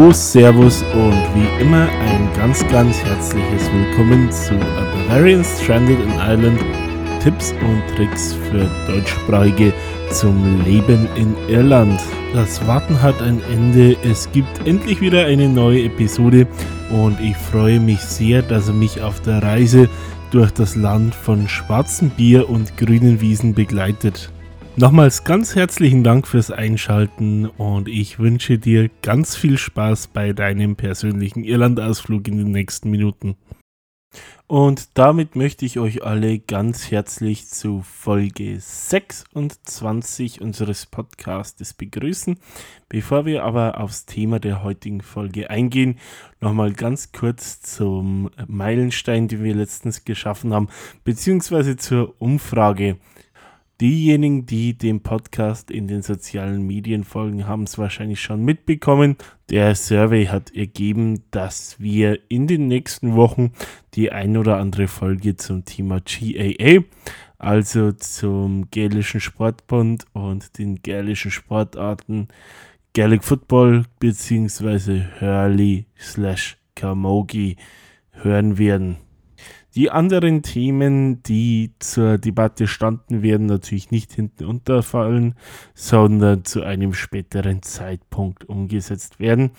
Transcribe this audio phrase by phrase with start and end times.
[0.00, 6.12] Hallo, Servus und wie immer ein ganz, ganz herzliches Willkommen zu A Bavarian Stranded in
[6.12, 6.58] Ireland.
[7.22, 9.74] Tipps und Tricks für Deutschsprachige
[10.10, 12.00] zum Leben in Irland.
[12.32, 13.94] Das Warten hat ein Ende.
[14.02, 16.46] Es gibt endlich wieder eine neue Episode
[16.88, 19.86] und ich freue mich sehr, dass er mich auf der Reise
[20.30, 24.30] durch das Land von schwarzem Bier und grünen Wiesen begleitet.
[24.80, 30.74] Nochmals ganz herzlichen Dank fürs Einschalten und ich wünsche dir ganz viel Spaß bei deinem
[30.74, 33.36] persönlichen Irlandausflug in den nächsten Minuten.
[34.46, 42.38] Und damit möchte ich euch alle ganz herzlich zu Folge 26 unseres Podcastes begrüßen.
[42.88, 45.98] Bevor wir aber aufs Thema der heutigen Folge eingehen,
[46.40, 50.68] nochmal ganz kurz zum Meilenstein, den wir letztens geschaffen haben,
[51.04, 52.96] beziehungsweise zur Umfrage.
[53.80, 59.16] Diejenigen, die dem Podcast in den sozialen Medien folgen, haben es wahrscheinlich schon mitbekommen.
[59.48, 63.52] Der Survey hat ergeben, dass wir in den nächsten Wochen
[63.94, 66.84] die ein oder andere Folge zum Thema GAA,
[67.38, 72.28] also zum Gälischen Sportbund und den gälischen Sportarten
[72.92, 75.04] Gaelic Football bzw.
[75.20, 77.56] Hurley slash Camogie
[78.10, 78.98] hören werden.
[79.74, 85.34] Die anderen Themen, die zur Debatte standen, werden natürlich nicht hinten unterfallen,
[85.74, 89.52] sondern zu einem späteren Zeitpunkt umgesetzt werden.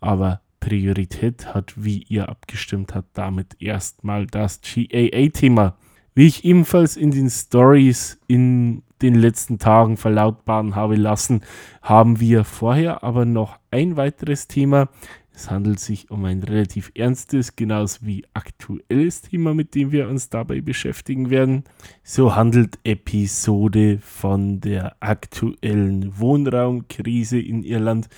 [0.00, 5.76] Aber Priorität hat, wie ihr abgestimmt habt, damit erstmal das GAA-Thema.
[6.14, 11.42] Wie ich ebenfalls in den Stories in den letzten Tagen verlautbaren habe lassen,
[11.82, 14.88] haben wir vorher aber noch ein weiteres Thema,
[15.34, 20.28] es handelt sich um ein relativ ernstes, genauso wie aktuelles Thema, mit dem wir uns
[20.28, 21.64] dabei beschäftigen werden.
[22.04, 28.08] So handelt Episode von der aktuellen Wohnraumkrise in Irland,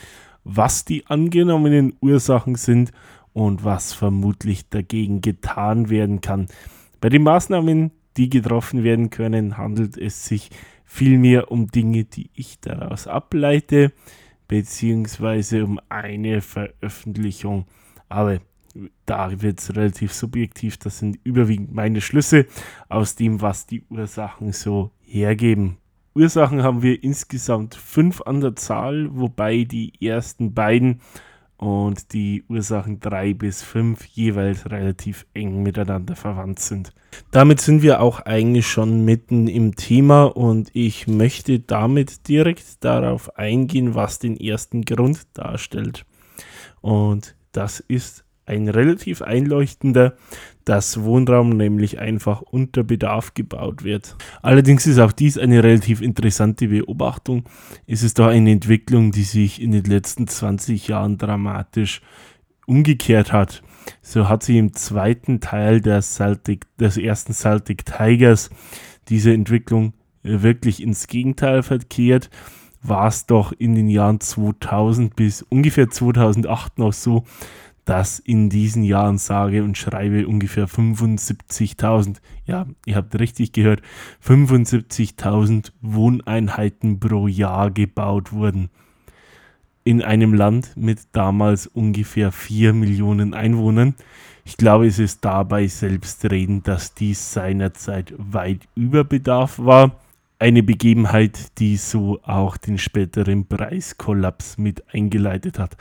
[0.43, 2.91] was die angenommenen Ursachen sind
[3.33, 6.49] und was vermutlich dagegen getan werden kann.
[7.01, 10.51] Bei den Maßnahmen, die getroffen werden können, handelt es sich
[10.85, 13.93] vielmehr um Dinge, die ich daraus ableite
[14.49, 17.67] beziehungsweise um eine Veröffentlichung.
[18.09, 18.41] Aber
[19.07, 20.79] da wird es relativ subjektiv.
[20.79, 22.47] Das sind überwiegend meine Schlüsse
[22.89, 25.79] aus dem, was die Ursachen so hergeben.
[26.15, 31.01] Ursachen haben wir insgesamt fünf an der Zahl, wobei die ersten beiden
[31.57, 36.93] und die Ursachen 3 bis 5 jeweils relativ eng miteinander verwandt sind.
[37.31, 43.37] Damit sind wir auch eigentlich schon mitten im Thema und ich möchte damit direkt darauf
[43.39, 46.05] eingehen, was den ersten Grund darstellt.
[46.81, 50.17] Und das ist ein relativ einleuchtender,
[50.65, 54.17] dass Wohnraum nämlich einfach unter Bedarf gebaut wird.
[54.43, 57.45] Allerdings ist auch dies eine relativ interessante Beobachtung.
[57.87, 62.01] Es ist da eine Entwicklung, die sich in den letzten 20 Jahren dramatisch
[62.67, 63.63] umgekehrt hat.
[64.01, 68.51] So hat sie im zweiten Teil Celtic, des ersten Celtic Tigers
[69.09, 72.31] diese Entwicklung wirklich ins Gegenteil verkehrt
[72.85, 77.25] war es doch in den Jahren 2000 bis ungefähr 2008 noch so,
[77.85, 83.83] dass in diesen Jahren sage und schreibe ungefähr 75.000, ja, ihr habt richtig gehört,
[84.27, 88.71] 75.000 Wohneinheiten pro Jahr gebaut wurden.
[89.85, 93.95] In einem Land mit damals ungefähr 4 Millionen Einwohnern.
[94.47, 100.04] Ich glaube, es ist dabei selbstredend, dass dies seinerzeit weit über Bedarf war
[100.45, 105.75] eine Begebenheit, die so auch den späteren Preiskollaps mit eingeleitet hat.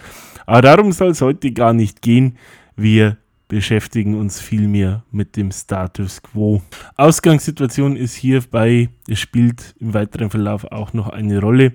[0.45, 2.37] Aber darum soll es heute gar nicht gehen.
[2.77, 3.17] Wir
[3.49, 6.61] beschäftigen uns vielmehr mit dem Status quo.
[6.95, 11.73] Ausgangssituation ist hierbei, es spielt im weiteren Verlauf auch noch eine Rolle,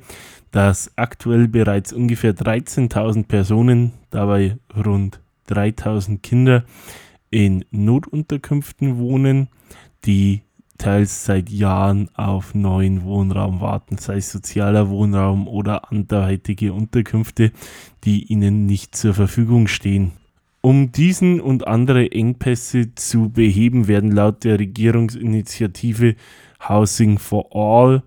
[0.50, 6.64] dass aktuell bereits ungefähr 13.000 Personen, dabei rund 3.000 Kinder,
[7.28, 9.48] in Notunterkünften wohnen,
[10.06, 10.40] die
[10.78, 17.52] teils seit Jahren auf neuen Wohnraum warten, sei es sozialer Wohnraum oder anderweitige Unterkünfte,
[18.04, 20.12] die ihnen nicht zur Verfügung stehen.
[20.60, 26.16] Um diesen und andere Engpässe zu beheben, werden laut der Regierungsinitiative
[26.68, 28.02] Housing for All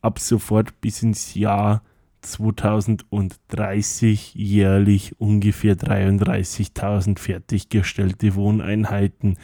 [0.00, 1.82] ab sofort bis ins Jahr
[2.22, 9.36] 2030 jährlich ungefähr 33.000 fertiggestellte Wohneinheiten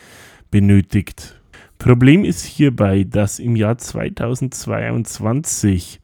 [0.50, 1.40] benötigt.
[1.78, 6.00] Problem ist hierbei, dass im Jahr 2022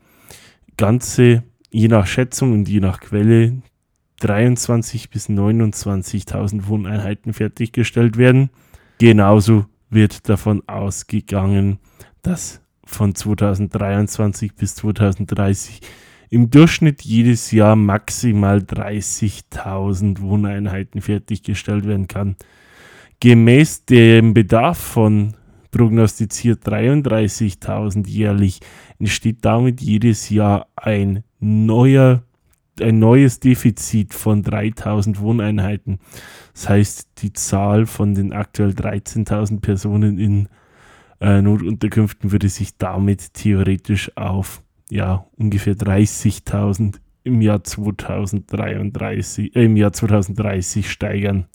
[0.77, 3.63] ganze, je nach Schätzung und je nach Quelle,
[4.21, 8.51] 23.000 bis 29.000 Wohneinheiten fertiggestellt werden.
[8.99, 11.79] Genauso wird davon ausgegangen,
[12.23, 15.81] dass von 2023 bis 2030
[16.31, 22.37] im Durchschnitt jedes Jahr maximal 30.000 Wohneinheiten fertiggestellt werden kann.
[23.21, 25.35] Gemäß dem Bedarf von
[25.73, 28.61] prognostiziert 33.000 jährlich
[29.01, 32.23] entsteht damit jedes Jahr ein neuer
[32.81, 35.99] ein neues Defizit von 3000 Wohneinheiten.
[36.55, 40.49] Das heißt, die Zahl von den aktuell 13.000 Personen in
[41.21, 49.77] äh, Notunterkünften würde sich damit theoretisch auf ja, ungefähr 30.000 im Jahr 2033, äh, im
[49.77, 51.47] Jahr 2030 steigern.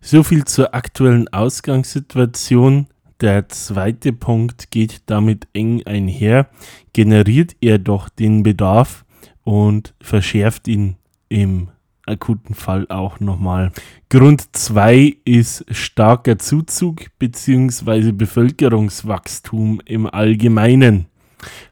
[0.00, 2.88] So viel zur aktuellen Ausgangssituation.
[3.22, 6.48] Der zweite Punkt geht damit eng einher.
[6.92, 9.04] Generiert er doch den Bedarf
[9.44, 10.96] und verschärft ihn
[11.28, 11.68] im
[12.04, 13.70] akuten Fall auch nochmal.
[14.10, 18.10] Grund 2 ist starker Zuzug bzw.
[18.10, 21.06] Bevölkerungswachstum im Allgemeinen.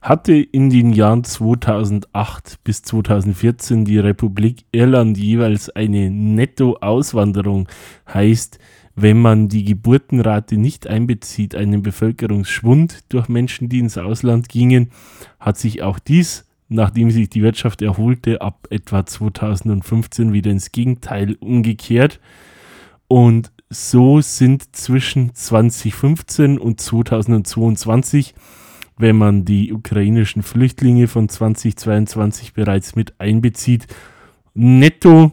[0.03, 7.69] Hatte in den Jahren 2008 bis 2014 die Republik Irland jeweils eine Nettoauswanderung,
[8.13, 8.61] heißt,
[9.03, 14.91] wenn man die Geburtenrate nicht einbezieht, einen Bevölkerungsschwund durch Menschen, die ins Ausland gingen,
[15.39, 21.37] hat sich auch dies nachdem sich die Wirtschaft erholte, ab etwa 2015 wieder ins Gegenteil
[21.41, 22.21] umgekehrt.
[23.09, 28.35] Und so sind zwischen 2015 und 2022,
[28.97, 33.89] wenn man die ukrainischen Flüchtlinge von 2022 bereits mit einbezieht,
[34.55, 35.33] netto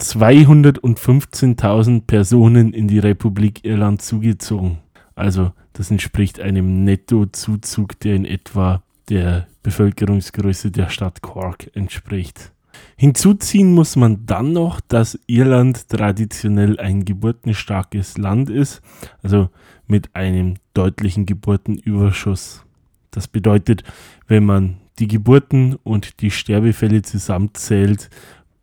[0.00, 4.78] 215.000 Personen in die Republik Irland zugezogen.
[5.14, 12.52] Also das entspricht einem Nettozuzug, der in etwa der Bevölkerungsgröße der Stadt Cork entspricht.
[12.96, 18.82] Hinzuziehen muss man dann noch, dass Irland traditionell ein geburtenstarkes Land ist,
[19.22, 19.50] also
[19.86, 22.64] mit einem deutlichen Geburtenüberschuss.
[23.10, 23.84] Das bedeutet,
[24.26, 28.10] wenn man die Geburten und die Sterbefälle zusammenzählt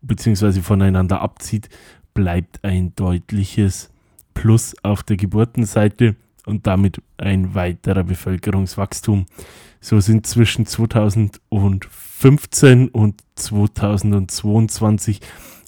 [0.06, 0.62] bzw.
[0.62, 1.68] voneinander abzieht,
[2.14, 3.90] bleibt ein deutliches
[4.34, 6.14] Plus auf der Geburtenseite
[6.44, 9.26] und damit ein weiterer Bevölkerungswachstum.
[9.80, 15.20] So sind zwischen 2015 und 2022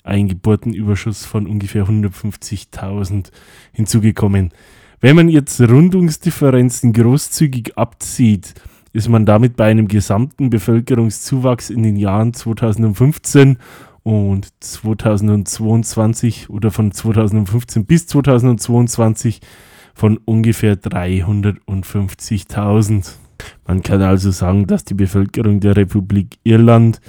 [0.05, 3.31] ein Geburtenüberschuss von ungefähr 150.000
[3.73, 4.52] hinzugekommen.
[5.00, 8.55] Wenn man jetzt Rundungsdifferenzen großzügig abzieht,
[8.93, 13.58] ist man damit bei einem gesamten Bevölkerungszuwachs in den Jahren 2015
[14.08, 19.43] und 2022 oder von 2015 bis 2022
[19.93, 23.12] von ungefähr 350.000.
[23.66, 27.02] Man kann also sagen, dass die Bevölkerung der Republik Irland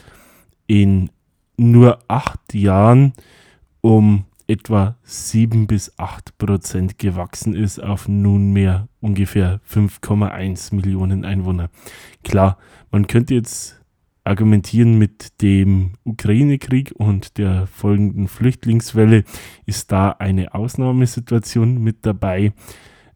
[0.67, 1.09] in
[1.55, 3.13] nur acht Jahren
[3.79, 11.69] um etwa 7 bis 8 Prozent gewachsen ist auf nunmehr ungefähr 5,1 Millionen Einwohner.
[12.25, 12.57] Klar,
[12.91, 13.78] man könnte jetzt
[14.29, 19.23] argumentieren mit dem Ukraine-Krieg und der folgenden Flüchtlingswelle
[19.65, 22.53] ist da eine Ausnahmesituation mit dabei.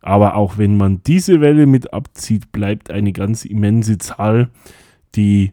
[0.01, 4.49] Aber auch wenn man diese Welle mit abzieht, bleibt eine ganz immense Zahl,
[5.13, 5.51] die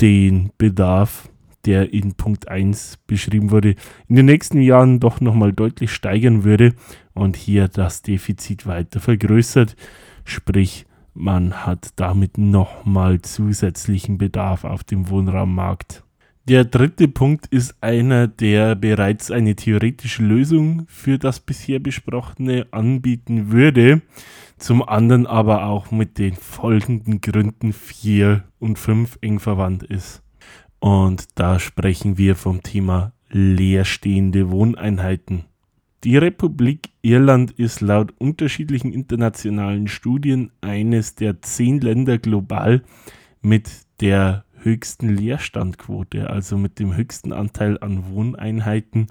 [0.00, 1.30] den Bedarf,
[1.64, 3.76] der in Punkt 1 beschrieben wurde,
[4.08, 6.74] in den nächsten Jahren doch nochmal deutlich steigern würde
[7.14, 9.76] und hier das Defizit weiter vergrößert.
[10.24, 16.04] Sprich, man hat damit nochmal zusätzlichen Bedarf auf dem Wohnraummarkt.
[16.48, 23.52] Der dritte Punkt ist einer, der bereits eine theoretische Lösung für das bisher besprochene anbieten
[23.52, 24.02] würde,
[24.58, 30.22] zum anderen aber auch mit den folgenden Gründen 4 und 5 eng verwandt ist.
[30.80, 35.44] Und da sprechen wir vom Thema leerstehende Wohneinheiten.
[36.04, 42.82] Die Republik Irland ist laut unterschiedlichen internationalen Studien eines der zehn Länder global
[43.40, 49.06] mit der höchsten Leerstandquote, also mit dem höchsten Anteil an Wohneinheiten,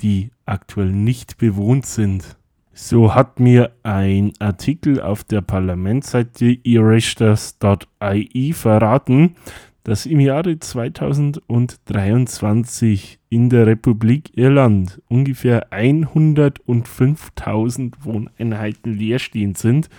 [0.00, 2.36] die aktuell nicht bewohnt sind.
[2.72, 9.34] So hat mir ein Artikel auf der Parlamentsseite erishters.ie verraten,
[9.82, 19.90] dass im Jahre 2023 in der Republik Irland ungefähr 105.000 Wohneinheiten leerstehend sind.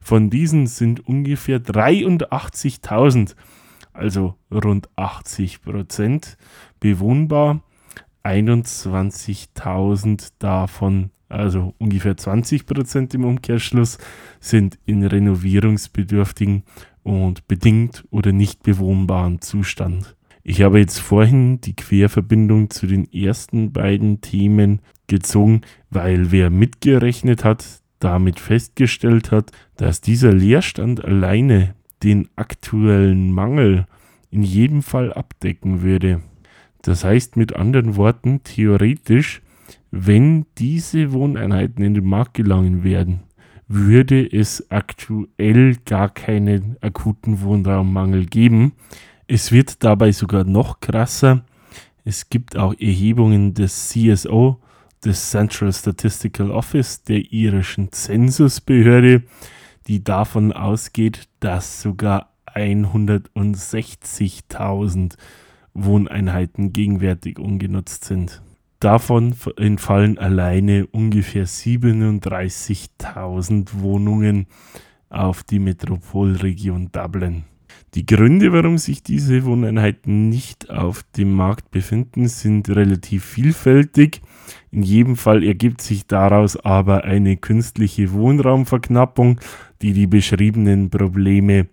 [0.00, 3.34] Von diesen sind ungefähr 83.000
[3.92, 6.38] also rund 80 Prozent
[6.80, 7.62] bewohnbar.
[8.22, 13.98] 21.000 davon, also ungefähr 20 Prozent im Umkehrschluss,
[14.40, 16.64] sind in renovierungsbedürftigen
[17.02, 20.16] und bedingt oder nicht bewohnbaren Zustand.
[20.42, 27.44] Ich habe jetzt vorhin die Querverbindung zu den ersten beiden Themen gezogen, weil wer mitgerechnet
[27.44, 27.64] hat,
[27.98, 33.86] damit festgestellt hat, dass dieser Leerstand alleine den aktuellen Mangel
[34.30, 36.22] in jedem Fall abdecken würde.
[36.82, 39.42] Das heißt mit anderen Worten, theoretisch,
[39.90, 43.20] wenn diese Wohneinheiten in den Markt gelangen werden,
[43.68, 48.72] würde es aktuell gar keinen akuten Wohnraummangel geben.
[49.32, 51.44] Es wird dabei sogar noch krasser.
[52.04, 54.60] Es gibt auch Erhebungen des CSO,
[55.04, 59.22] des Central Statistical Office, der irischen Zensusbehörde,
[59.86, 65.14] die davon ausgeht, dass sogar 160.000
[65.74, 68.42] Wohneinheiten gegenwärtig ungenutzt sind.
[68.80, 74.48] Davon entfallen alleine ungefähr 37.000 Wohnungen
[75.08, 77.44] auf die Metropolregion Dublin.
[77.94, 84.22] Die Gründe, warum sich diese Wohneinheiten nicht auf dem Markt befinden, sind relativ vielfältig.
[84.70, 89.40] In jedem Fall ergibt sich daraus aber eine künstliche Wohnraumverknappung,
[89.82, 91.66] die die beschriebenen Probleme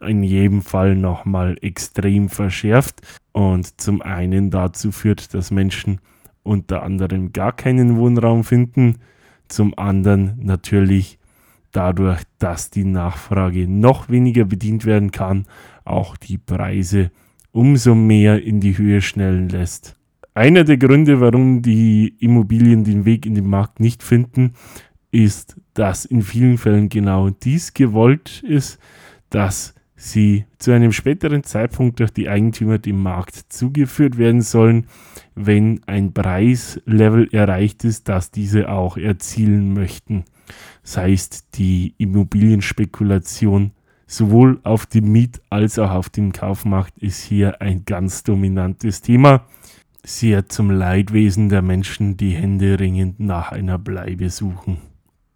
[0.00, 3.00] in jedem Fall nochmal extrem verschärft
[3.32, 6.00] und zum einen dazu führt, dass Menschen
[6.42, 8.98] unter anderem gar keinen Wohnraum finden,
[9.48, 11.15] zum anderen natürlich
[11.76, 15.46] dadurch, dass die Nachfrage noch weniger bedient werden kann,
[15.84, 17.10] auch die Preise
[17.52, 19.94] umso mehr in die Höhe schnellen lässt.
[20.34, 24.52] Einer der Gründe, warum die Immobilien den Weg in den Markt nicht finden,
[25.10, 28.78] ist, dass in vielen Fällen genau dies gewollt ist,
[29.30, 34.86] dass sie zu einem späteren Zeitpunkt durch die Eigentümer dem Markt zugeführt werden sollen,
[35.34, 40.24] wenn ein Preislevel erreicht ist, das diese auch erzielen möchten.
[40.82, 43.72] Das heißt, die Immobilienspekulation
[44.06, 49.46] sowohl auf dem Miet- als auch auf dem Kaufmarkt ist hier ein ganz dominantes Thema.
[50.04, 54.78] Sehr zum Leidwesen der Menschen, die händeringend nach einer Bleibe suchen.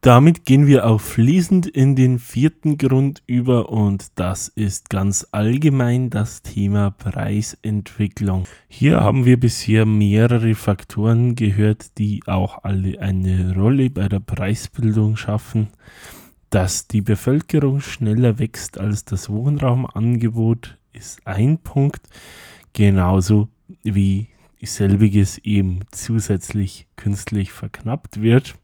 [0.02, 6.08] Damit gehen wir auch fließend in den vierten Grund über und das ist ganz allgemein
[6.08, 8.46] das Thema Preisentwicklung.
[8.66, 15.18] Hier haben wir bisher mehrere Faktoren gehört, die auch alle eine Rolle bei der Preisbildung
[15.18, 15.68] schaffen.
[16.48, 22.08] Dass die Bevölkerung schneller wächst als das Wohnraumangebot ist ein Punkt,
[22.72, 23.48] genauso
[23.82, 24.28] wie
[24.62, 28.54] selbiges eben zusätzlich künstlich verknappt wird.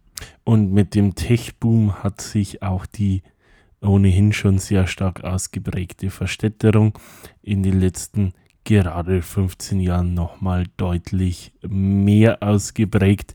[0.45, 3.23] Und mit dem Tech-Boom hat sich auch die
[3.81, 6.99] ohnehin schon sehr stark ausgeprägte Verstädterung
[7.43, 8.33] in den letzten
[8.65, 13.35] gerade 15 Jahren nochmal deutlich mehr ausgeprägt.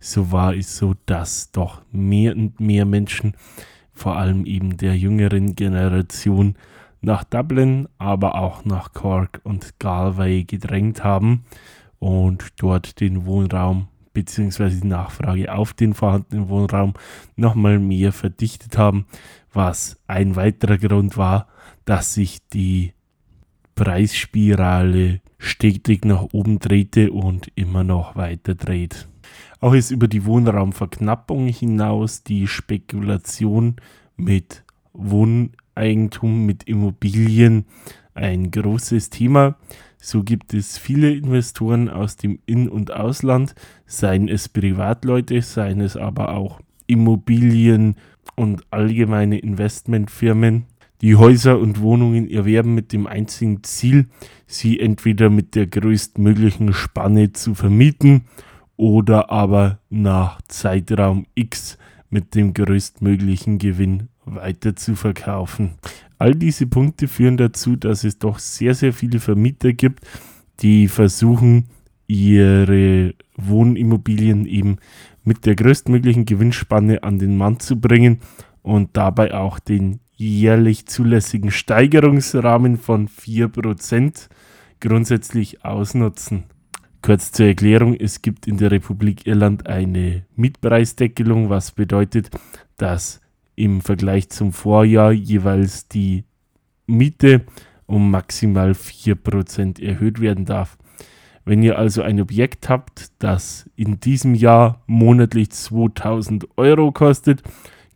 [0.00, 3.34] So war es so, dass doch mehr und mehr Menschen,
[3.92, 6.56] vor allem eben der jüngeren Generation,
[7.00, 11.44] nach Dublin, aber auch nach Cork und Galway gedrängt haben
[11.98, 16.94] und dort den Wohnraum beziehungsweise die Nachfrage auf den vorhandenen Wohnraum
[17.36, 19.06] nochmal mehr verdichtet haben,
[19.52, 21.48] was ein weiterer Grund war,
[21.84, 22.92] dass sich die
[23.74, 29.08] Preisspirale stetig nach oben drehte und immer noch weiter dreht.
[29.60, 33.76] Auch ist über die Wohnraumverknappung hinaus die Spekulation
[34.16, 37.64] mit Wohneigentum, mit Immobilien
[38.14, 39.56] ein großes Thema.
[39.98, 43.54] So gibt es viele Investoren aus dem In- und Ausland,
[43.86, 47.96] seien es Privatleute, seien es aber auch Immobilien
[48.34, 50.64] und allgemeine Investmentfirmen,
[51.00, 54.06] die Häuser und Wohnungen erwerben mit dem einzigen Ziel,
[54.46, 58.26] sie entweder mit der größtmöglichen Spanne zu vermieten
[58.76, 61.78] oder aber nach Zeitraum X
[62.08, 65.74] mit dem größtmöglichen Gewinn weiter zu verkaufen.
[66.18, 70.06] All diese Punkte führen dazu, dass es doch sehr, sehr viele Vermieter gibt,
[70.60, 71.66] die versuchen,
[72.06, 74.76] ihre Wohnimmobilien eben
[75.24, 78.20] mit der größtmöglichen Gewinnspanne an den Mann zu bringen
[78.62, 84.28] und dabei auch den jährlich zulässigen Steigerungsrahmen von 4%
[84.80, 86.44] grundsätzlich ausnutzen.
[87.02, 92.30] Kurz zur Erklärung, es gibt in der Republik Irland eine Mietpreisdeckelung, was bedeutet,
[92.76, 93.20] dass
[93.54, 96.24] im Vergleich zum Vorjahr jeweils die
[96.86, 97.42] Miete
[97.86, 100.78] um maximal 4% erhöht werden darf.
[101.44, 107.42] Wenn ihr also ein Objekt habt, das in diesem Jahr monatlich 2000 Euro kostet,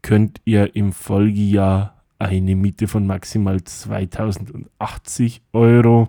[0.03, 6.09] könnt ihr im Folgejahr eine Miete von maximal 2080 Euro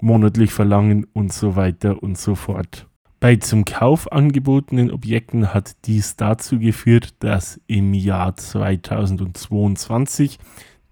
[0.00, 2.86] monatlich verlangen und so weiter und so fort.
[3.18, 10.38] Bei zum Kauf angebotenen Objekten hat dies dazu geführt, dass im Jahr 2022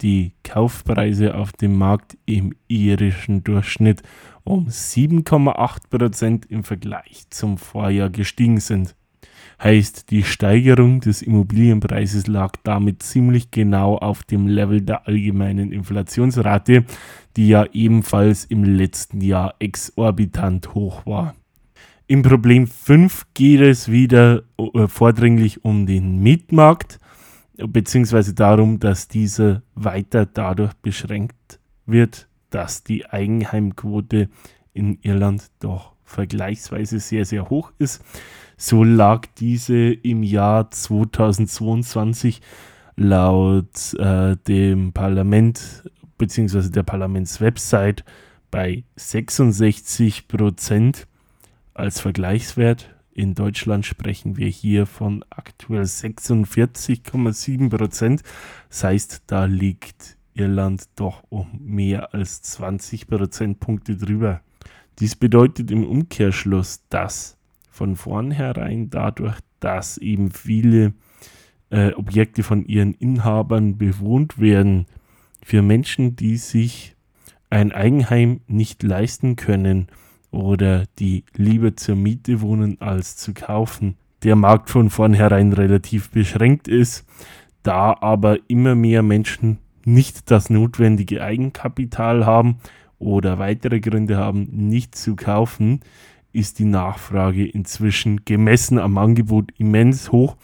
[0.01, 4.03] die Kaufpreise auf dem Markt im irischen Durchschnitt
[4.43, 8.97] um 7,8% im Vergleich zum Vorjahr gestiegen sind.
[9.63, 16.87] Heißt, die Steigerung des Immobilienpreises lag damit ziemlich genau auf dem Level der allgemeinen Inflationsrate,
[17.37, 21.35] die ja ebenfalls im letzten Jahr exorbitant hoch war.
[22.07, 26.99] Im Problem 5 geht es wieder äh, vordringlich um den Mietmarkt,
[27.57, 34.29] beziehungsweise darum, dass dieser weiter dadurch beschränkt wird, dass die Eigenheimquote
[34.75, 38.05] in Irland doch vergleichsweise sehr, sehr hoch ist.
[38.59, 42.43] So lag diese im Jahr 2022
[42.97, 46.69] laut äh, dem Parlament bzw.
[46.69, 48.05] der Parlamentswebsite
[48.51, 51.09] bei 66 Prozent
[51.75, 52.95] als Vergleichswert.
[53.13, 58.23] In Deutschland sprechen wir hier von aktuell 46,7 Prozent.
[58.69, 64.41] Das heißt, da liegt Irland doch um mehr als 20 Prozentpunkte drüber.
[64.99, 67.37] Dies bedeutet im Umkehrschluss, dass
[67.71, 70.95] von vornherein dadurch, dass eben viele
[71.71, 74.87] äh, Objekte von ihren Inhabern bewohnt werden,
[75.43, 76.97] für Menschen, die sich
[77.51, 79.89] ein Eigenheim nicht leisten können
[80.35, 86.67] oder die lieber zur Miete wohnen als zu kaufen, der Markt von vornherein relativ beschränkt
[86.67, 87.07] ist,
[87.63, 92.57] da aber immer mehr Menschen nicht das notwendige Eigenkapital haben
[92.99, 95.81] oder weitere Gründe haben, nicht zu kaufen,
[96.33, 100.37] ist die Nachfrage inzwischen gemessen am Angebot immens hoch,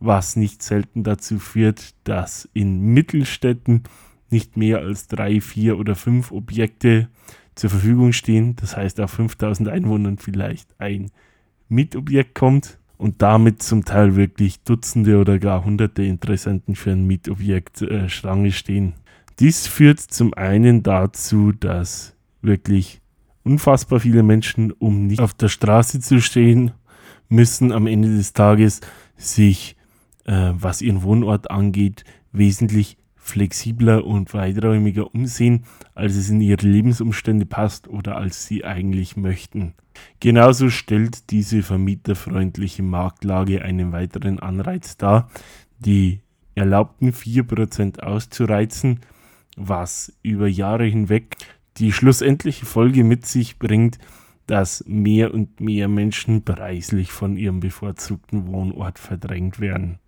[0.00, 3.82] was nicht selten dazu führt, dass in Mittelstädten
[4.30, 7.08] nicht mehr als drei, vier oder fünf Objekte
[7.56, 8.54] zur Verfügung stehen.
[8.56, 11.10] Das heißt, auf 5000 Einwohnern vielleicht ein
[11.68, 17.82] Mietobjekt kommt und damit zum Teil wirklich Dutzende oder gar Hunderte Interessenten für ein Mietobjekt
[17.82, 18.94] äh, Schlange stehen.
[19.38, 23.00] Dies führt zum einen dazu, dass wirklich
[23.42, 26.72] unfassbar viele Menschen, um nicht auf der Straße zu stehen,
[27.28, 28.80] müssen am Ende des Tages
[29.16, 29.76] sich,
[30.24, 35.64] äh, was ihren Wohnort angeht, wesentlich flexibler und weiträumiger umsehen,
[35.94, 39.74] als es in ihre Lebensumstände passt oder als sie eigentlich möchten.
[40.20, 45.30] Genauso stellt diese vermieterfreundliche Marktlage einen weiteren Anreiz dar,
[45.78, 46.20] die
[46.54, 49.00] erlaubten 4% auszureizen,
[49.56, 51.36] was über Jahre hinweg
[51.78, 53.98] die schlussendliche Folge mit sich bringt,
[54.46, 59.98] dass mehr und mehr Menschen preislich von ihrem bevorzugten Wohnort verdrängt werden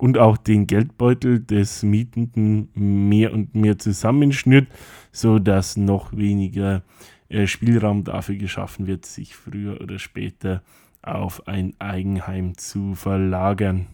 [0.00, 4.66] und auch den Geldbeutel des Mietenden mehr und mehr zusammenschnürt,
[5.12, 6.82] sodass noch weniger
[7.28, 10.62] äh, Spielraum dafür geschaffen wird, sich früher oder später
[11.02, 13.86] auf ein Eigenheim zu verlagern.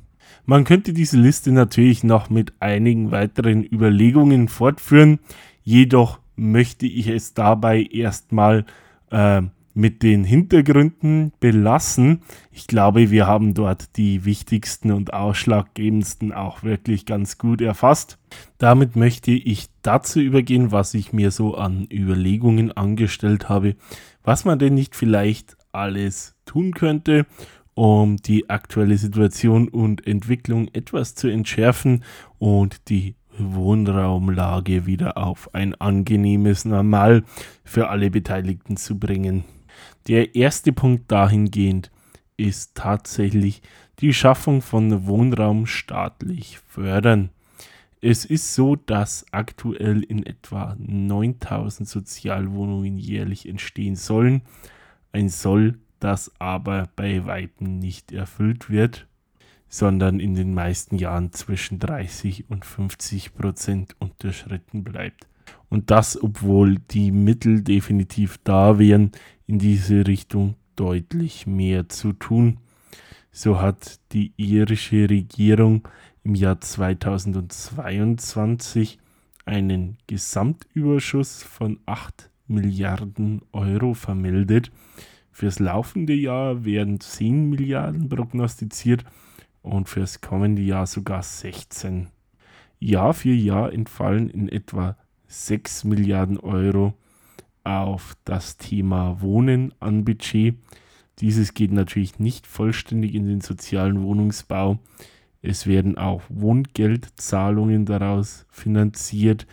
[0.44, 5.18] Man könnte diese Liste natürlich noch mit einigen weiteren Überlegungen fortführen,
[5.62, 8.64] jedoch möchte ich es dabei erstmal
[9.10, 9.42] äh,
[9.76, 12.22] mit den Hintergründen belassen.
[12.50, 18.18] Ich glaube, wir haben dort die wichtigsten und ausschlaggebendsten auch wirklich ganz gut erfasst.
[18.56, 23.76] Damit möchte ich dazu übergehen, was ich mir so an Überlegungen angestellt habe,
[24.24, 27.26] was man denn nicht vielleicht alles tun könnte,
[27.74, 32.02] um die aktuelle Situation und Entwicklung etwas zu entschärfen
[32.38, 37.24] und die Wohnraumlage wieder auf ein angenehmes Normal
[37.62, 39.44] für alle Beteiligten zu bringen.
[40.08, 41.90] Der erste Punkt dahingehend
[42.36, 43.62] ist tatsächlich
[44.00, 47.30] die Schaffung von Wohnraum staatlich fördern.
[48.00, 54.42] Es ist so, dass aktuell in etwa 9000 Sozialwohnungen jährlich entstehen sollen.
[55.12, 59.06] Ein Soll, das aber bei Weitem nicht erfüllt wird,
[59.68, 65.26] sondern in den meisten Jahren zwischen 30 und 50 Prozent unterschritten bleibt.
[65.68, 69.12] Und das, obwohl die Mittel definitiv da wären,
[69.46, 72.58] in diese Richtung deutlich mehr zu tun.
[73.32, 75.88] So hat die irische Regierung
[76.24, 78.98] im Jahr 2022
[79.44, 84.70] einen Gesamtüberschuss von 8 Milliarden Euro vermeldet.
[85.32, 89.04] Fürs laufende Jahr werden 10 Milliarden prognostiziert
[89.62, 92.08] und fürs kommende Jahr sogar 16.
[92.78, 94.96] Jahr für Jahr entfallen in etwa
[95.28, 96.94] 6 Milliarden Euro
[97.64, 100.54] auf das Thema Wohnen an Budget.
[101.18, 104.78] Dieses geht natürlich nicht vollständig in den sozialen Wohnungsbau.
[105.42, 109.46] Es werden auch Wohngeldzahlungen daraus finanziert,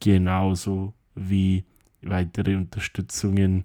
[0.00, 1.64] genauso wie
[2.02, 3.64] weitere Unterstützungen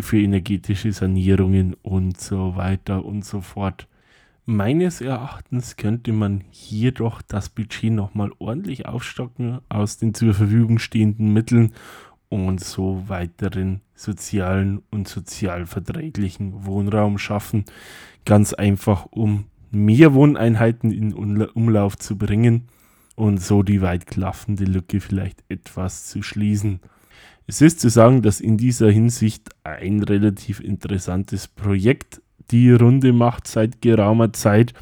[0.00, 3.86] für energetische Sanierungen und so weiter und so fort.
[4.46, 10.78] Meines Erachtens könnte man hier doch das Budget nochmal ordentlich aufstocken aus den zur Verfügung
[10.78, 11.72] stehenden Mitteln
[12.28, 17.64] und so weiteren sozialen und sozialverträglichen Wohnraum schaffen.
[18.26, 22.68] Ganz einfach, um mehr Wohneinheiten in Umlauf zu bringen
[23.16, 26.80] und so die weit klaffende Lücke vielleicht etwas zu schließen.
[27.46, 33.46] Es ist zu sagen, dass in dieser Hinsicht ein relativ interessantes Projekt die Runde macht
[33.46, 34.74] seit geraumer Zeit.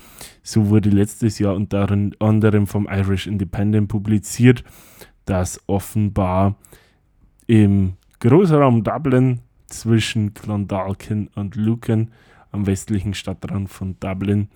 [0.43, 1.89] So wurde letztes Jahr unter
[2.19, 4.65] anderem vom Irish Independent publiziert,
[5.25, 6.57] dass offenbar
[7.47, 12.11] im Großraum Dublin zwischen Clondalkin und Lucan
[12.51, 14.49] am westlichen Stadtrand von Dublin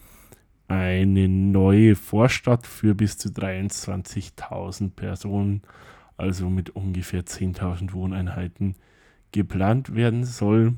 [0.69, 5.63] eine neue Vorstadt für bis zu 23.000 Personen,
[6.17, 8.75] also mit ungefähr 10.000 Wohneinheiten,
[9.33, 10.75] geplant werden soll.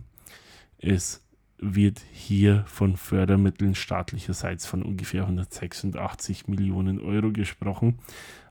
[0.78, 1.22] Es
[1.58, 7.98] wird hier von Fördermitteln staatlicherseits von ungefähr 186 Millionen Euro gesprochen,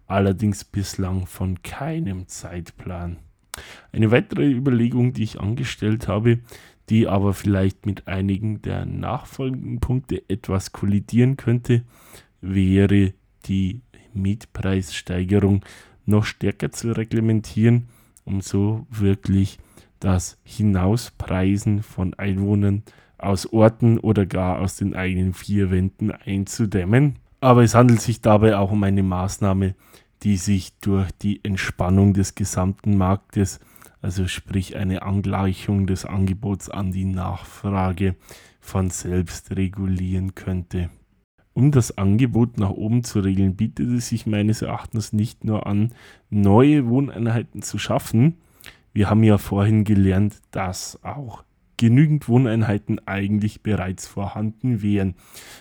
[0.05, 3.17] allerdings bislang von keinem Zeitplan.
[3.91, 6.39] Eine weitere Überlegung, die ich angestellt habe,
[6.89, 11.83] die aber vielleicht mit einigen der nachfolgenden Punkte etwas kollidieren könnte,
[12.41, 13.13] wäre
[13.45, 13.81] die
[14.13, 15.65] Mietpreissteigerung
[16.05, 17.89] noch stärker zu reglementieren,
[18.23, 19.59] um so wirklich
[19.99, 22.83] das Hinauspreisen von Einwohnern
[23.17, 27.15] aus Orten oder gar aus den eigenen vier Wänden einzudämmen.
[27.39, 29.75] Aber es handelt sich dabei auch um eine Maßnahme,
[30.23, 33.59] die sich durch die Entspannung des gesamten Marktes,
[34.01, 38.15] also sprich eine Angleichung des Angebots an die Nachfrage,
[38.59, 40.89] von selbst regulieren könnte.
[41.53, 45.93] Um das Angebot nach oben zu regeln, bietet es sich meines Erachtens nicht nur an,
[46.29, 48.35] neue Wohneinheiten zu schaffen,
[48.97, 51.43] wir haben ja vorhin gelernt, dass auch
[51.77, 55.13] genügend Wohneinheiten eigentlich bereits vorhanden wären.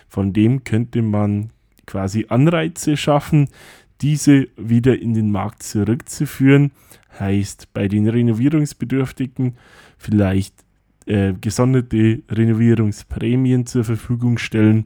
[0.07, 1.51] Von dem könnte man
[1.85, 3.49] quasi Anreize schaffen,
[4.01, 6.71] diese wieder in den Markt zurückzuführen.
[7.19, 9.55] Heißt, bei den Renovierungsbedürftigen
[9.99, 10.55] vielleicht
[11.05, 14.85] äh, gesonderte Renovierungsprämien zur Verfügung stellen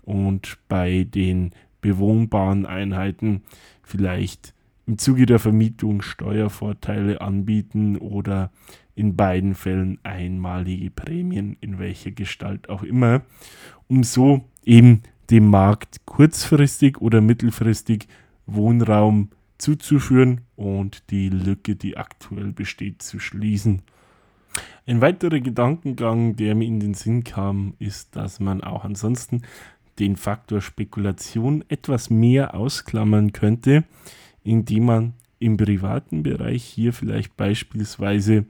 [0.00, 1.50] und bei den
[1.82, 3.42] bewohnbaren Einheiten
[3.82, 4.54] vielleicht
[4.90, 8.50] im Zuge der Vermietung Steuervorteile anbieten oder
[8.96, 13.22] in beiden Fällen einmalige Prämien, in welcher Gestalt auch immer,
[13.86, 18.08] um so eben dem Markt kurzfristig oder mittelfristig
[18.46, 23.82] Wohnraum zuzuführen und die Lücke, die aktuell besteht, zu schließen.
[24.88, 29.42] Ein weiterer Gedankengang, der mir in den Sinn kam, ist, dass man auch ansonsten
[30.00, 33.84] den Faktor Spekulation etwas mehr ausklammern könnte,
[34.42, 38.44] indem man im privaten Bereich hier vielleicht beispielsweise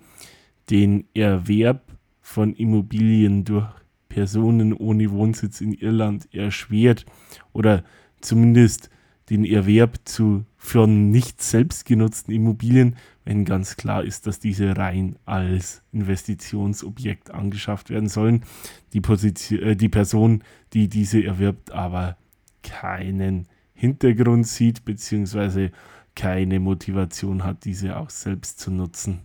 [0.70, 1.83] den Erwerb
[2.20, 3.68] von Immobilien durch
[4.09, 7.07] Personen ohne Wohnsitz in Irland erschwert
[7.53, 7.85] oder
[8.20, 8.90] zumindest
[9.31, 15.16] den Erwerb zu für nicht selbst genutzten Immobilien, wenn ganz klar ist, dass diese rein
[15.24, 18.42] als Investitionsobjekt angeschafft werden sollen.
[18.92, 22.16] Die, Position, äh, die Person, die diese erwirbt, aber
[22.62, 23.46] keinen
[23.81, 25.73] Hintergrund sieht, beziehungsweise
[26.14, 29.21] keine Motivation hat, diese auch selbst zu nutzen.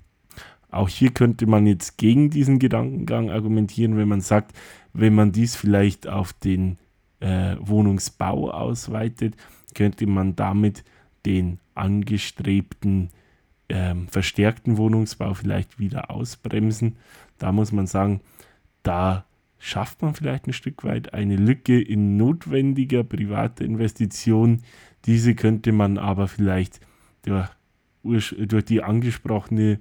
[0.72, 4.56] Auch hier könnte man jetzt gegen diesen Gedankengang argumentieren, wenn man sagt,
[4.94, 6.78] wenn man dies vielleicht auf den
[7.20, 9.36] äh, Wohnungsbau ausweitet,
[9.74, 10.86] könnte man damit
[11.26, 13.10] den angestrebten
[13.68, 16.96] ähm, verstärkten Wohnungsbau vielleicht wieder ausbremsen.
[17.40, 18.22] Da muss man sagen,
[18.84, 19.26] da
[19.66, 24.62] schafft man vielleicht ein Stück weit eine Lücke in notwendiger privater Investition.
[25.06, 26.80] Diese könnte man aber vielleicht
[27.24, 29.80] durch, durch die angesprochene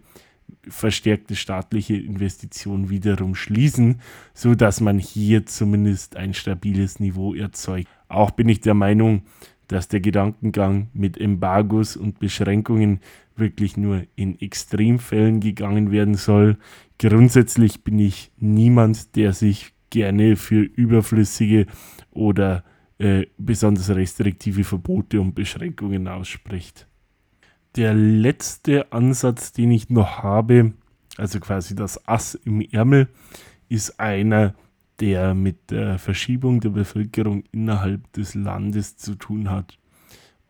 [0.66, 4.00] verstärkte staatliche Investition wiederum schließen,
[4.32, 7.88] so dass man hier zumindest ein stabiles Niveau erzeugt.
[8.08, 9.24] Auch bin ich der Meinung,
[9.68, 13.00] dass der Gedankengang mit Embargos und Beschränkungen
[13.36, 16.56] wirklich nur in Extremfällen gegangen werden soll.
[16.98, 21.66] Grundsätzlich bin ich niemand, der sich gerne für überflüssige
[22.10, 22.64] oder
[22.98, 26.88] äh, besonders restriktive Verbote und Beschränkungen ausspricht.
[27.76, 30.72] Der letzte Ansatz, den ich noch habe,
[31.16, 33.08] also quasi das Ass im Ärmel,
[33.68, 34.56] ist einer,
[34.98, 39.78] der mit der Verschiebung der Bevölkerung innerhalb des Landes zu tun hat.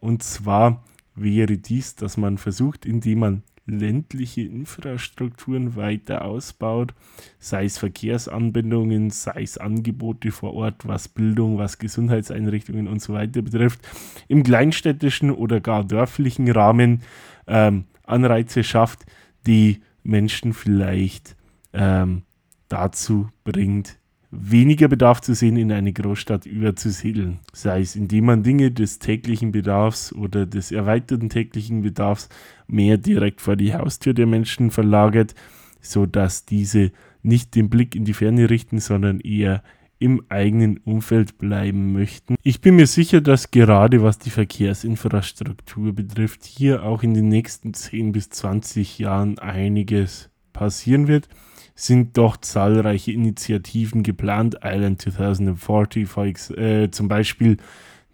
[0.01, 0.83] Und zwar
[1.15, 6.95] wäre dies, dass man versucht, indem man ländliche Infrastrukturen weiter ausbaut,
[7.39, 13.43] sei es Verkehrsanbindungen, sei es Angebote vor Ort, was Bildung, was Gesundheitseinrichtungen und so weiter
[13.43, 13.81] betrifft,
[14.29, 17.03] im kleinstädtischen oder gar dörflichen Rahmen
[17.47, 19.07] ähm, Anreize schafft,
[19.47, 21.37] die Menschen vielleicht
[21.73, 22.23] ähm,
[22.69, 23.99] dazu bringt,
[24.37, 27.39] weniger Bedarf zu sehen, in eine Großstadt überzusiedeln.
[27.53, 32.29] Sei es, indem man Dinge des täglichen Bedarfs oder des erweiterten täglichen Bedarfs
[32.67, 35.35] mehr direkt vor die Haustür der Menschen verlagert,
[35.81, 36.93] sodass diese
[37.23, 39.63] nicht den Blick in die Ferne richten, sondern eher
[39.99, 42.35] im eigenen Umfeld bleiben möchten.
[42.43, 47.73] Ich bin mir sicher, dass gerade was die Verkehrsinfrastruktur betrifft, hier auch in den nächsten
[47.73, 51.29] 10 bis 20 Jahren einiges passieren wird.
[51.75, 57.57] Sind doch zahlreiche Initiativen geplant, Island 2040 äh, zum Beispiel,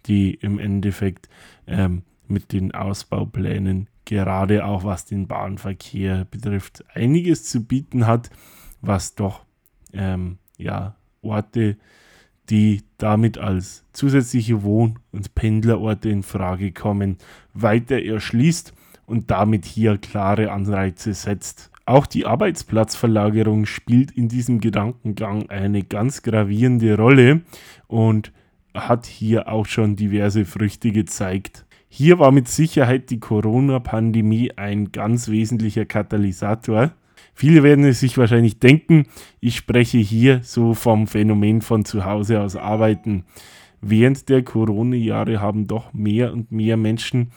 [0.07, 1.29] die im Endeffekt
[1.67, 8.29] ähm, mit den Ausbauplänen gerade auch was den Bahnverkehr betrifft einiges zu bieten hat,
[8.81, 9.45] was doch
[9.93, 11.77] ähm, ja Orte,
[12.49, 17.17] die damit als zusätzliche Wohn- und Pendlerorte in Frage kommen,
[17.53, 18.73] weiter erschließt
[19.05, 21.70] und damit hier klare Anreize setzt.
[21.91, 27.41] Auch die Arbeitsplatzverlagerung spielt in diesem Gedankengang eine ganz gravierende Rolle
[27.87, 28.31] und
[28.73, 31.65] hat hier auch schon diverse Früchte gezeigt.
[31.89, 36.93] Hier war mit Sicherheit die Corona-Pandemie ein ganz wesentlicher Katalysator,
[37.33, 39.07] Viele werden es sich wahrscheinlich denken,
[39.41, 43.25] ich spreche hier so vom Phänomen von zu Hause aus arbeiten.
[43.81, 47.31] Während der Corona-Jahre haben doch mehr und mehr Menschen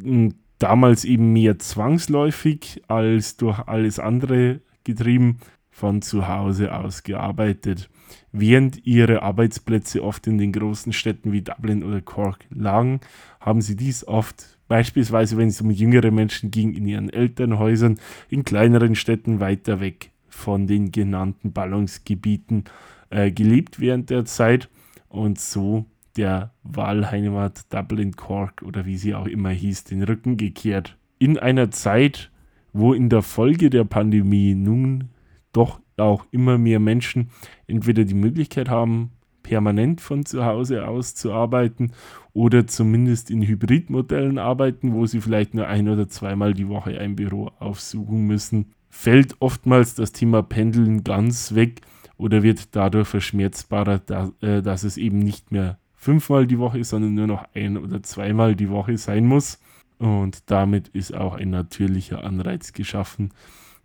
[0.00, 5.38] hm, damals eben mehr zwangsläufig als durch alles andere getrieben
[5.70, 7.88] von zu Hause aus gearbeitet.
[8.30, 13.00] Während ihre Arbeitsplätze oft in den großen Städten wie Dublin oder Cork lagen,
[13.40, 17.98] haben sie dies oft Beispielsweise, wenn es um jüngere Menschen ging, in ihren Elternhäusern,
[18.30, 22.64] in kleineren Städten weiter weg von den genannten Ballungsgebieten
[23.10, 24.70] äh, gelebt während der Zeit
[25.10, 25.84] und so
[26.16, 30.96] der Wahlheimat Dublin Cork oder wie sie auch immer hieß, den Rücken gekehrt.
[31.18, 32.30] In einer Zeit,
[32.72, 35.10] wo in der Folge der Pandemie nun
[35.52, 37.30] doch auch immer mehr Menschen
[37.66, 39.10] entweder die Möglichkeit haben,
[39.42, 41.92] permanent von zu Hause aus zu arbeiten
[42.32, 47.16] oder zumindest in Hybridmodellen arbeiten, wo sie vielleicht nur ein oder zweimal die Woche ein
[47.16, 51.80] Büro aufsuchen müssen, fällt oftmals das Thema Pendeln ganz weg
[52.16, 57.28] oder wird dadurch verschmerzbarer, äh, dass es eben nicht mehr fünfmal die Woche, sondern nur
[57.28, 59.60] noch ein oder zweimal die Woche sein muss.
[59.98, 63.30] Und damit ist auch ein natürlicher Anreiz geschaffen,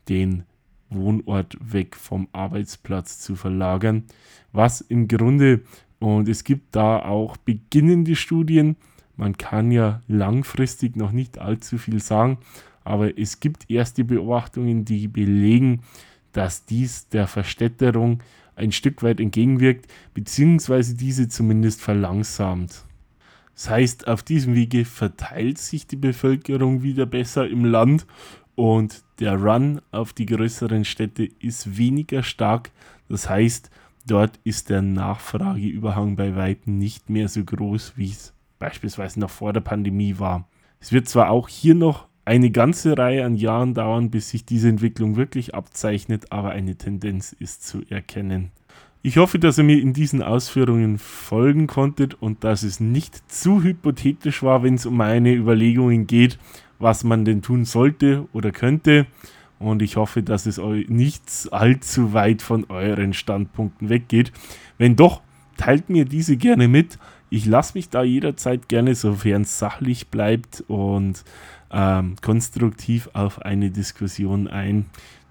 [0.10, 0.41] den
[0.89, 4.06] Wohnort weg vom Arbeitsplatz zu verlagern,
[4.51, 5.62] was im Grunde,
[5.99, 8.77] und es gibt da auch beginnende Studien,
[9.15, 12.39] man kann ja langfristig noch nicht allzu viel sagen,
[12.84, 15.84] aber es gibt erste Beobachtungen, die belegen,
[16.32, 18.23] dass dies der Verstädterung
[18.58, 22.84] ein Stück weit entgegenwirkt, beziehungsweise diese zumindest verlangsamt.
[23.54, 28.06] Das heißt, auf diesem Wege verteilt sich die Bevölkerung wieder besser im Land
[28.56, 32.72] und der Run auf die größeren Städte ist weniger stark.
[33.10, 33.70] Das heißt,
[34.06, 39.54] dort ist der Nachfrageüberhang bei Weitem nicht mehr so groß, wie es beispielsweise noch vor
[39.54, 40.48] der Pandemie war.
[40.80, 44.68] Es wird zwar auch hier noch eine ganze Reihe an Jahren dauern, bis sich diese
[44.68, 48.52] Entwicklung wirklich abzeichnet, aber eine Tendenz ist zu erkennen.
[49.02, 53.63] Ich hoffe, dass ihr mir in diesen Ausführungen folgen konntet und dass es nicht zu
[53.63, 56.38] hypothetisch war, wenn es um meine Überlegungen geht,
[56.80, 59.08] was man denn tun sollte oder könnte.
[59.58, 64.34] Und ich hoffe, dass es euch nicht allzu weit von euren Standpunkten weggeht.
[64.78, 65.22] Wenn doch,
[65.56, 67.00] teilt mir diese gerne mit.
[67.30, 71.24] Ich lasse mich da jederzeit gerne, sofern es sachlich bleibt und
[71.71, 74.86] ähm, konstruktiv auf eine Diskussion ein.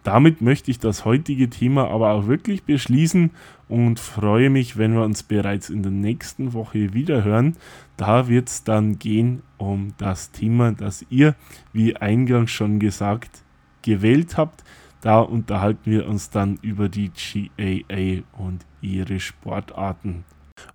[0.07, 3.33] Damit möchte ich das heutige Thema aber auch wirklich beschließen
[3.69, 7.57] und freue mich, wenn wir uns bereits in der nächsten Woche wieder hören.
[7.97, 11.35] Da wird es dann gehen um das Thema, das ihr,
[11.73, 13.43] wie eingangs schon gesagt,
[13.83, 14.63] gewählt habt.
[15.01, 20.25] Da unterhalten wir uns dann über die GAA und ihre Sportarten.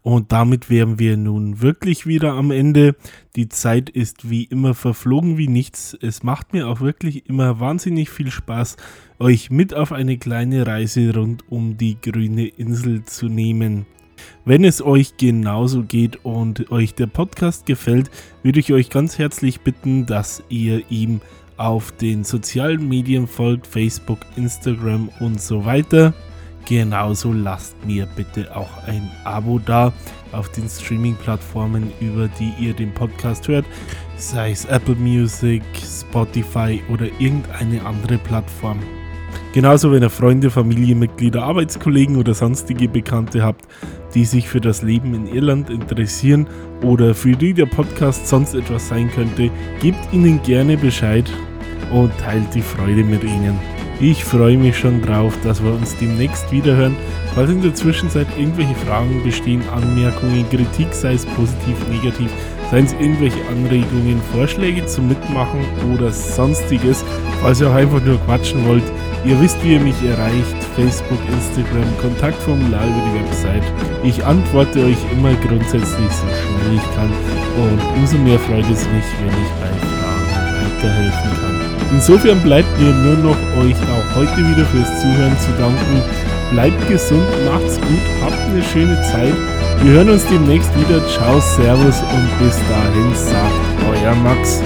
[0.02, 2.96] Und damit wären wir nun wirklich wieder am Ende.
[3.36, 5.98] Die Zeit ist wie immer verflogen wie nichts.
[6.02, 8.78] Es macht mir auch wirklich immer wahnsinnig viel Spaß,
[9.20, 13.86] euch mit auf eine kleine Reise rund um die grüne Insel zu nehmen.
[14.46, 18.10] Wenn es euch genauso geht und euch der Podcast gefällt,
[18.44, 21.22] würde ich euch ganz herzlich bitten, dass ihr ihm
[21.58, 26.14] auf den sozialen Medien folgt, Facebook, Instagram und so weiter.
[26.72, 29.92] Genauso lasst mir bitte auch ein Abo da
[30.32, 33.66] auf den Streaming-Plattformen, über die ihr den Podcast hört,
[34.16, 38.80] sei es Apple Music, Spotify oder irgendeine andere Plattform.
[39.52, 43.66] Genauso, wenn ihr Freunde, Familienmitglieder, Arbeitskollegen oder sonstige Bekannte habt,
[44.14, 46.48] die sich für das Leben in Irland interessieren
[46.84, 51.30] oder für die der Podcast sonst etwas sein könnte, gebt ihnen gerne Bescheid
[51.92, 53.81] und teilt die Freude mit ihnen.
[54.02, 56.96] Ich freue mich schon drauf, dass wir uns demnächst wiederhören.
[57.36, 62.32] Falls in der Zwischenzeit irgendwelche Fragen bestehen, Anmerkungen, Kritik, sei es positiv, negativ,
[62.72, 67.06] seien es irgendwelche Anregungen, Vorschläge zum Mitmachen oder sonstiges,
[67.44, 68.84] falls ihr auch einfach nur quatschen wollt,
[69.24, 70.58] Ihr wisst, wie ihr mich erreicht.
[70.76, 73.64] Facebook, Instagram, Kontaktformular über die Website.
[74.04, 77.12] Ich antworte euch immer grundsätzlich so schnell ich kann.
[77.62, 80.01] Und umso mehr freut es mich, wenn ich bei
[80.82, 81.60] weiterhelfen kann.
[81.92, 86.02] Insofern bleibt mir nur noch euch auch heute wieder fürs Zuhören zu danken.
[86.52, 89.34] Bleibt gesund, macht's gut, habt eine schöne Zeit.
[89.84, 91.06] Wir hören uns demnächst wieder.
[91.08, 94.62] Ciao, Servus und bis dahin sagt euer Max.